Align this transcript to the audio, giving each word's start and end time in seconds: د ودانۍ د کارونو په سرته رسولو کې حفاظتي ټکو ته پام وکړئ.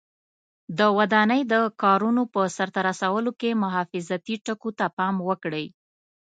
د 0.77 0.79
ودانۍ 0.97 1.41
د 1.53 1.53
کارونو 1.81 2.21
په 2.33 2.41
سرته 2.55 2.79
رسولو 2.89 3.31
کې 3.39 3.49
حفاظتي 3.75 4.35
ټکو 4.45 4.69
ته 4.79 4.85
پام 4.97 5.15
وکړئ. 5.29 5.65